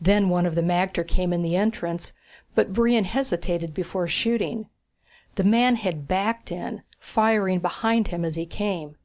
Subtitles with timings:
[0.00, 2.14] Then one of the magter came in the entrance,
[2.54, 4.70] but Brion hesitated before shooting.
[5.34, 8.96] The man had backed in, firing behind him as he came.